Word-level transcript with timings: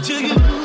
to 0.00 0.14
you. 0.14 0.59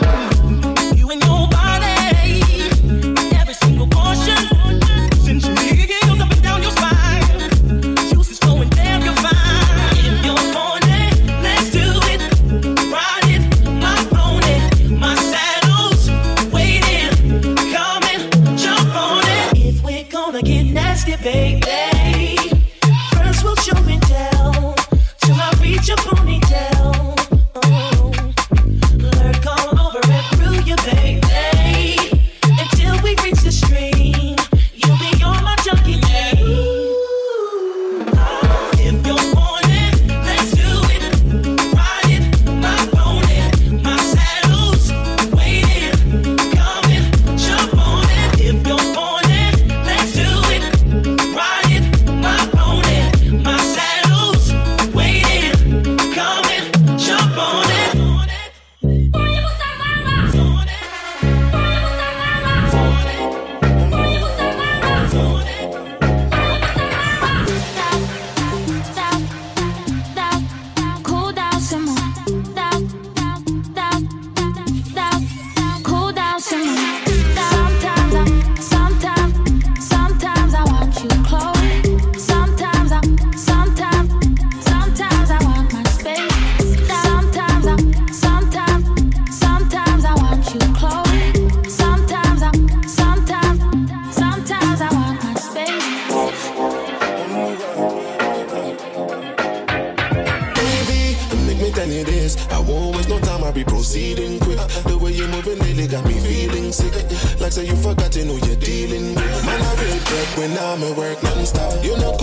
you 108.16 108.24
you're 108.46 108.56
dealing 108.56 109.14
with. 109.14 109.46
Man, 109.46 109.62
I 109.62 109.76
real 109.76 110.00
when 110.38 110.52
I'm 110.58 110.84
at 110.84 110.98
work 110.98 111.22
non-stop. 111.22 111.84
You 111.84 111.98
know, 111.98 112.16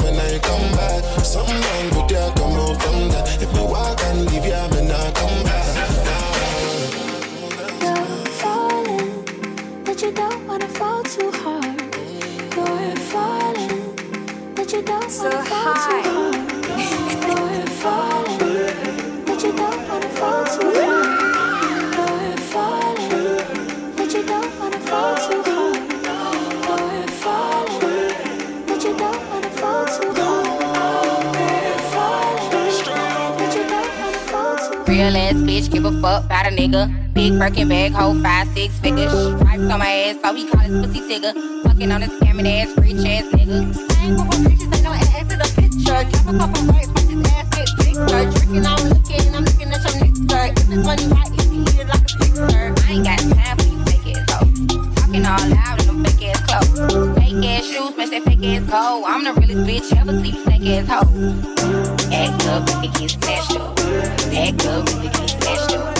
when 0.00 0.16
I 0.18 0.38
come 0.38 0.72
back. 0.72 1.02
Come 2.36 2.52
out 2.52 2.80
from 2.82 3.08
that. 3.10 3.42
If 3.42 3.52
me 3.52 3.60
walk 3.60 4.00
and 4.04 4.24
leave 4.30 4.44
come 5.12 5.42
back. 5.44 5.66
You're 7.82 8.26
falling, 8.40 9.24
but 9.84 10.00
you 10.00 10.12
don't 10.12 10.46
wanna 10.46 10.68
fall 10.68 11.02
too 11.02 11.30
hard. 11.42 11.78
You're 12.56 12.96
falling, 13.12 13.94
but 14.54 14.72
you 14.72 14.82
don't 14.82 15.10
so 15.10 15.28
wanna 15.28 15.44
fall 15.44 15.74
high. 15.74 16.02
too 16.02 16.10
hard. 16.10 16.36
You're 17.28 17.66
falling, 17.82 19.24
but 19.26 19.42
you 19.42 19.52
don't 19.52 19.88
wanna 19.88 20.08
fall 20.08 20.44
too 20.46 20.72
hard. 20.80 21.15
Birkin 37.46 37.68
bag, 37.68 37.92
hold 37.92 38.22
five, 38.22 38.48
six 38.54 38.76
figures. 38.80 39.12
Stripes 39.12 39.70
on 39.70 39.78
my 39.78 39.86
ass, 39.86 40.16
so 40.20 40.34
he 40.34 40.48
call 40.48 40.60
his 40.60 40.84
pussy 40.84 41.00
tigger. 41.00 41.32
Fucking 41.62 41.92
on 41.92 42.02
a 42.02 42.06
scamming 42.06 42.48
ass, 42.48 42.76
rich 42.78 43.06
ass 43.06 43.24
nigga. 43.32 43.72
Same 43.92 44.16
couple 44.16 44.38
bitches, 44.40 44.74
ain't 44.74 44.82
no 44.82 44.90
ass 44.90 45.32
in 45.32 45.38
the 45.38 45.46
picture. 45.54 46.02
Cap 46.10 46.26
a 46.26 46.38
couple 46.38 46.62
rights, 46.66 46.88
watch 46.88 47.06
his 47.06 47.22
ass 47.32 47.46
get 47.54 47.68
bigger. 47.78 48.32
Tricking, 48.32 48.66
I'm 48.66 48.88
looking, 48.88 49.34
I'm 49.34 49.44
looking 49.44 49.70
at 49.70 49.82
your 49.84 49.94
nigga. 50.02 50.58
If 50.58 50.66
this 50.66 50.84
money 50.84 51.06
right, 51.06 51.30
if 51.38 51.50
he 51.50 51.60
eat 51.62 51.78
it 51.78 51.86
like 51.86 52.02
a 52.02 52.08
sticker. 52.08 52.50
I 52.50 52.90
ain't 52.90 53.04
got 53.06 53.18
time 53.20 53.56
for 53.56 53.68
you 53.70 53.78
fake 53.86 54.16
ass 54.16 54.26
hoes. 54.32 54.66
Talking 54.96 55.24
all 55.24 55.46
loud 55.46 55.80
in 55.80 55.86
them 55.86 56.04
fake 56.04 56.34
ass 56.34 56.40
clothes. 56.50 57.16
Fake 57.16 57.46
ass 57.46 57.64
shoes, 57.64 57.96
match 57.96 58.10
that 58.10 58.24
fake 58.24 58.42
ass 58.42 58.64
cold. 58.66 59.04
I'm 59.06 59.22
the 59.22 59.32
realest 59.38 59.62
bitch 59.70 59.96
ever 59.96 60.18
see 60.20 60.34
you 60.34 60.42
snake 60.42 60.66
ass 60.66 60.88
hoe. 60.90 61.06
Act 62.10 62.42
up, 62.48 62.66
make 62.82 62.90
it 62.90 62.98
get 62.98 63.10
smashed 63.12 63.55
Act 64.36 64.66
up, 64.66 64.84
make 64.86 65.06
it 65.06 65.12
get 65.14 65.30
smashed 65.30 65.72
up. 65.72 65.98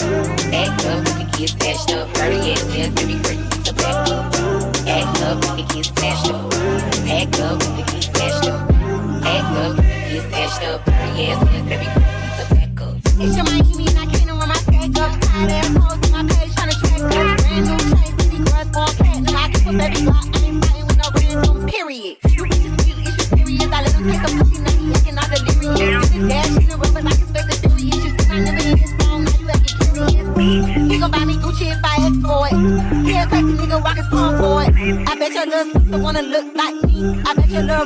Act 0.53 0.85
up, 0.85 1.03
make 1.03 1.27
it 1.27 1.37
get 1.37 1.49
smashed 1.49 1.91
up. 1.91 2.13
Dirty 2.13 2.51
ass 2.51 2.63
ass, 2.77 2.89
baby 2.93 3.36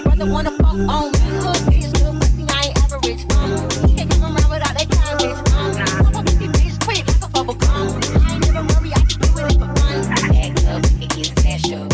I 0.01 0.09
bet 0.09 0.17
your 0.17 0.27
brother 0.27 0.31
wanna 0.31 0.51
fuck 0.51 0.73
on 0.73 1.11
me. 1.11 1.19
Little 1.31 1.53
bitch, 1.69 1.93
little 1.93 2.13
pussy, 2.15 2.45
I 2.49 2.65
ain't 2.65 2.77
average. 2.83 3.21
Um, 3.37 3.51
he 3.87 3.95
can't 3.95 4.09
come 4.09 4.23
around 4.23 4.49
without 4.49 4.73
that 4.73 4.87
cabbage. 4.89 5.37
Um, 5.53 6.11
pop 6.11 6.25
pussy 6.25 6.47
bitch 6.47 6.75
quick 6.85 7.07
like 7.07 7.21
a 7.21 7.27
bubble 7.29 7.53
gum. 7.55 7.87
I 7.87 8.33
ain't 8.33 8.41
never 8.41 8.63
worry, 8.73 8.91
I 8.93 9.01
just 9.05 9.19
do 9.19 9.27
it 9.27 9.53
for 9.53 9.69
fun. 9.77 10.01
Act 10.35 10.65
up, 10.65 10.81
make 10.97 11.03
it 11.03 11.15
get 11.15 11.39
smashed 11.39 11.73
up. 11.73 11.85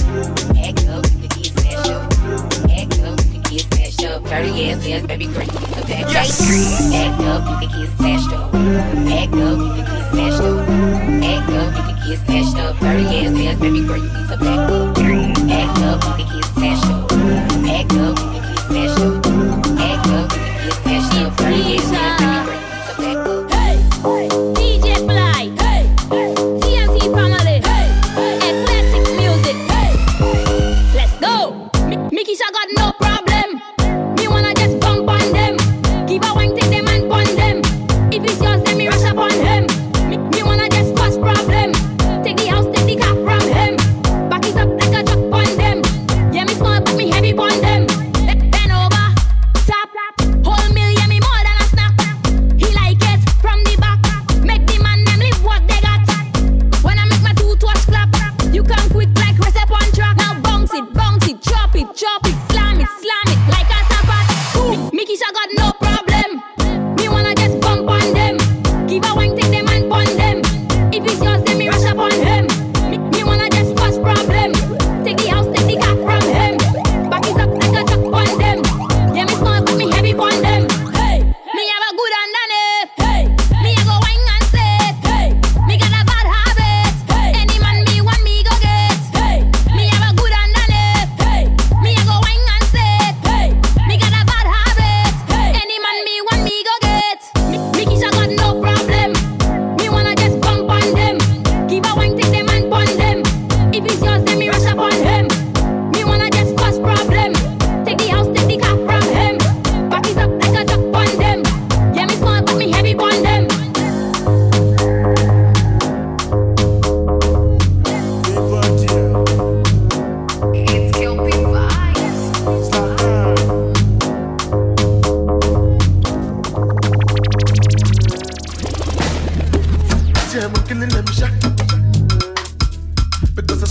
Act 0.56 0.88
up, 0.88 1.04
make 1.20 1.26
it 1.26 1.36
get 1.36 1.52
smashed 1.60 1.90
up. 1.92 2.04
Act 2.72 3.00
up, 3.04 3.16
make 3.18 3.36
it 3.36 3.44
get 3.50 3.64
smashed 3.74 4.04
up. 4.06 4.24
Dirty 4.24 4.72
ass 4.72 4.88
ass, 4.88 5.06
baby 5.08 5.26
you 5.26 5.34
to. 5.34 5.68
Act 6.96 7.22
up, 7.28 7.44
make 7.60 7.70
it 7.70 7.76
get 7.76 7.90
smashed 7.98 8.32
up. 8.32 8.54
Act 8.56 9.34
up, 9.36 9.58
make 9.60 9.78
it 9.78 9.88
get 9.88 10.04
smashed 10.12 10.42
up. 10.42 10.64
Act 11.28 11.50
up, 11.52 11.68
make 11.76 11.92
it 11.92 12.00
get 12.08 12.20
smashed 12.24 12.58
up. 12.58 12.80
Dirty 12.80 13.06
ass 13.20 13.36
ass, 13.36 13.60
baby 13.60 13.82
girl, 13.86 13.98
you 13.98 14.04
need 14.04 14.28
to 14.30 14.38
back 14.38 14.72
up. 14.72 14.98
Act 14.98 15.80
up, 15.84 16.18
make 16.18 16.26
it 16.26 16.27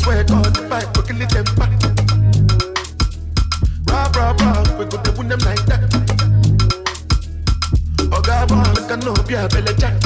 Where 0.06 0.22
God 0.22 0.56
fight, 0.68 0.86
we 0.96 1.02
kill 1.02 1.18
them 1.26 1.44
back. 1.56 1.70
Rah 3.88 4.10
rah 4.14 4.36
rah, 4.38 4.78
we 4.78 4.84
go 4.84 5.02
to 5.02 5.12
win 5.18 5.28
them 5.28 5.40
like 5.40 5.66
that. 5.66 5.82
Oh 8.12 8.20
God, 8.22 8.50
man, 8.50 8.74
we 8.74 8.86
can 8.86 9.00
no 9.00 9.14
be 9.26 9.34
a 9.34 9.48
belly 9.48 9.74
jack. 9.74 10.00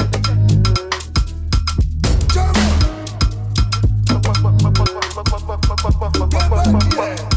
Yeah. 6.97 7.30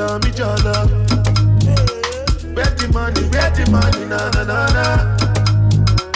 jolo, 0.00 0.18
me 0.20 0.30
jolo. 0.30 0.72
Where 2.54 2.72
the 2.76 2.88
money, 2.92 3.22
where 3.32 3.50
the 3.50 3.64
money, 3.70 4.04
na 4.06 4.30
na 4.30 4.42
na 4.44 4.66
na. 4.76 4.86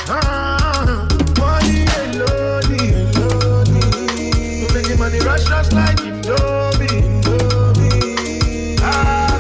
Ah, 0.08 1.06
money 1.38 1.84
alone, 2.00 2.72
alone. 2.80 3.74
Don't 4.60 4.74
make 4.74 4.88
the 4.88 4.96
money 4.98 5.20
rush, 5.20 5.48
rush 5.50 5.70
like 5.72 5.98
Indomie. 5.98 7.20
Ah, 8.80 9.38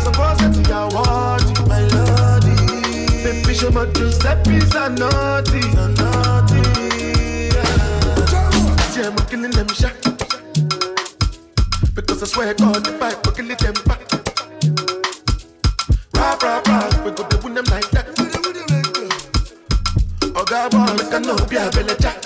my 1.68 1.80
lady. 1.94 2.56
Baby, 3.24 3.54
show 3.54 3.70
Giuseppe's 3.92 4.74
are 4.76 4.90
naughty, 4.90 5.60
are 5.78 5.88
naughty. 6.00 6.62
Yeah, 8.94 9.08
I'm 9.08 9.16
killing 9.26 9.50
them 9.50 9.68
shot. 9.68 9.96
Because 11.94 12.22
I 12.22 12.26
swear 12.26 12.54
God, 12.54 12.86
if 12.86 13.02
I 13.02 13.12
kill 13.32 13.56
them 13.56 13.74
back. 13.86 14.03
Shabon, 20.54 20.94
make 20.94 21.10
a 21.10 21.18
no 21.18 21.34
be 21.50 21.58
a 21.58 21.66
belly 21.74 21.98
jack. 21.98 22.22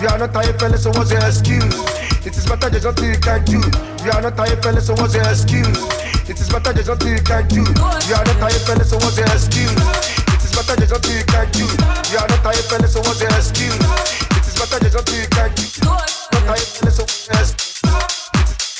Are 0.00 0.16
not 0.16 0.32
tired, 0.32 0.58
fellas. 0.58 0.82
so 0.84 0.90
what's 0.96 1.12
your 1.12 1.20
excuse? 1.20 1.76
It 2.24 2.32
is 2.32 2.46
better 2.48 2.70
there's 2.70 2.84
nothing 2.88 3.12
you 3.12 3.20
can 3.20 3.44
do. 3.44 3.60
We 4.00 4.08
are 4.16 4.22
not 4.24 4.34
tired, 4.40 4.62
fellas. 4.64 4.86
so 4.86 4.96
what's 4.96 5.12
your 5.12 5.28
excuse? 5.28 5.76
It 6.24 6.40
is 6.40 6.48
better 6.48 6.72
there's 6.72 6.88
nothing 6.88 7.12
you 7.12 7.20
can 7.20 7.44
do. 7.52 7.68
We 8.08 8.16
are 8.16 8.24
not 8.24 8.40
tired, 8.40 8.64
fellas. 8.64 8.88
so 8.88 8.96
what's 8.96 9.20
your 9.20 9.28
excuse? 9.28 9.76
It 9.76 10.40
is 10.40 10.56
better 10.56 10.72
there's 10.80 10.88
nothing 10.88 11.12
you 11.12 11.24
can 11.28 11.52
do. 11.52 11.68
We 11.68 12.16
are 12.16 12.24
not 12.24 12.40
tired, 12.40 12.64
fellas. 12.72 12.96
so 12.96 13.00
what's 13.04 13.20
your 13.20 13.36
excuse? 13.36 13.76
It 13.76 14.44
is 14.48 14.56
better 14.56 14.80
there's 14.80 14.96
nothing 14.96 15.20
you 15.20 15.28
can 15.28 15.52
do. 15.52 15.68
Not 15.84 16.48
tired, 16.48 16.64
fellas. 16.64 16.96
so 16.96 17.04
what's 17.04 17.28
your 17.28 17.36
excuse? 17.44 17.84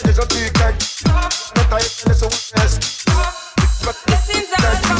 There's 0.08 0.16
nothing 0.16 0.40
you 0.40 0.52
can 0.56 0.72
do. 0.72 0.88
Not 1.04 1.68
tired, 1.68 1.92
fella, 2.00 2.16
so 2.16 2.32
what's 2.32 2.48
your 2.48 2.64
excuse? 2.64 2.96
Blessings 4.08 4.48
are 4.56 4.99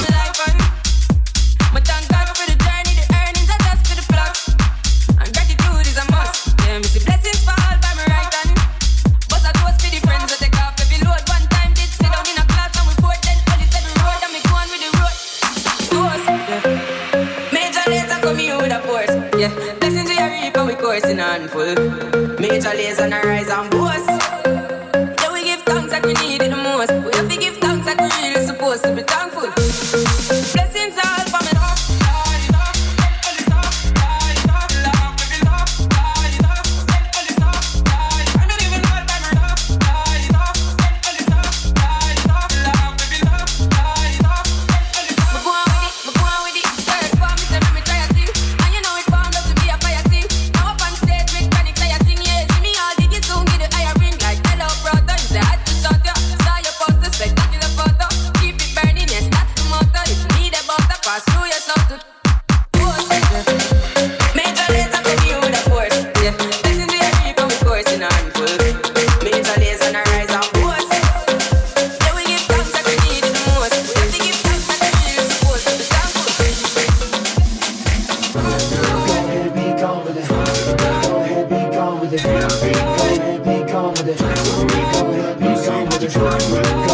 coming. 84.17 85.41
You 85.41 85.57
see 85.57 85.71
what 85.71 86.03
you're 86.03 86.11
coming. 86.11 86.90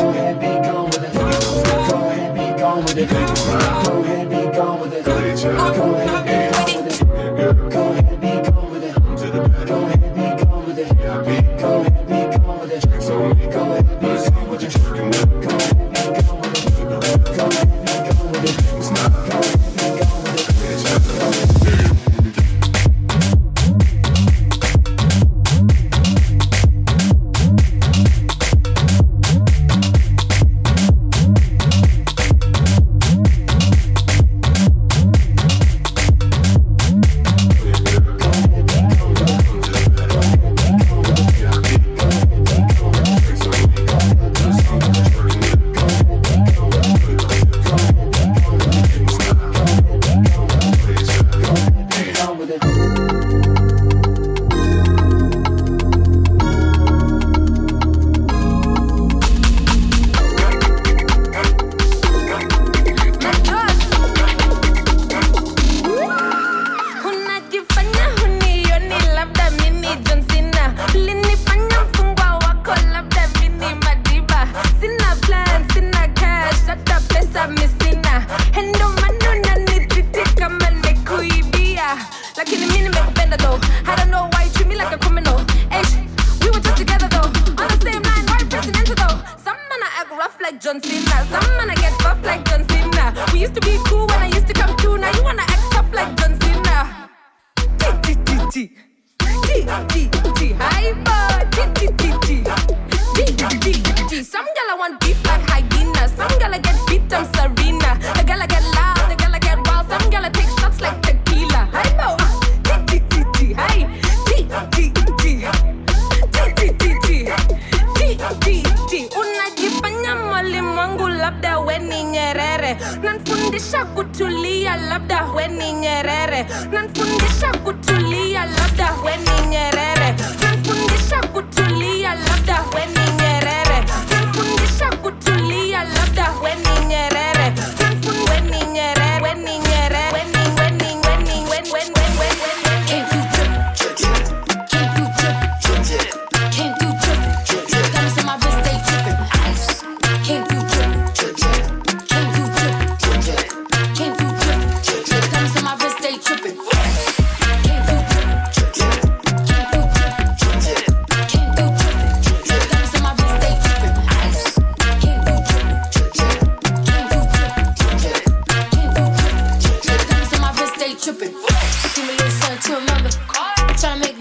trying 173.77 174.01
to 174.01 174.09
make 174.09 174.16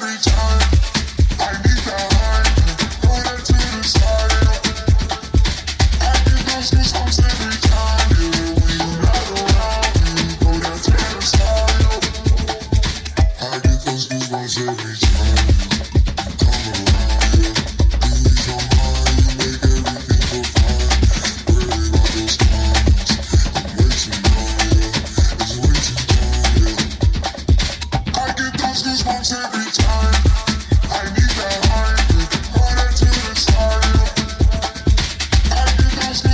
every 0.00 0.16
time 0.22 0.60
I 1.40 1.52
need 1.64 1.82
the 1.84 1.90
high. 1.90 2.37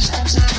Sometimes 0.05 0.37
I 0.37 0.54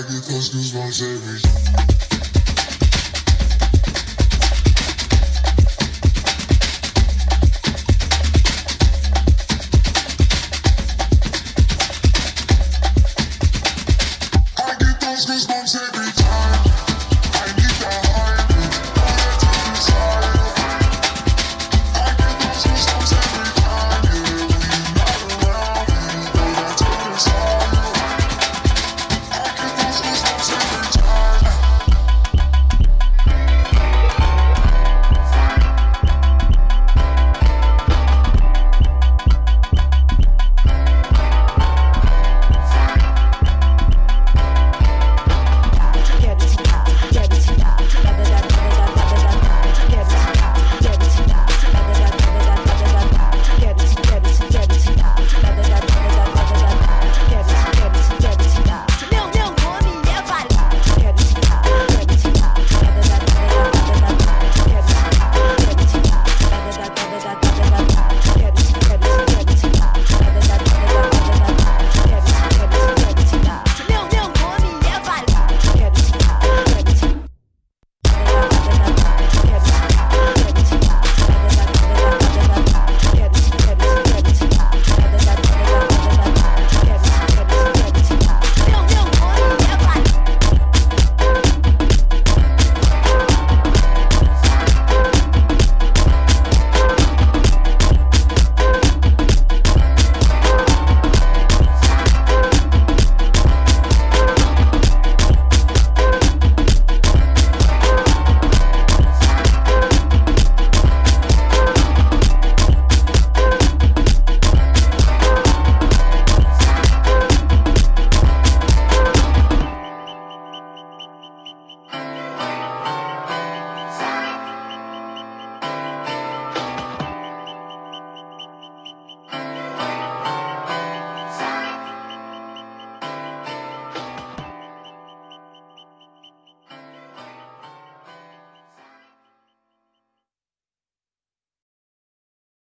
I 0.00 0.02
get 0.04 0.22
those 0.22 0.48
goosebumps 0.48 1.02
every 1.02 1.40
time. 1.40 2.09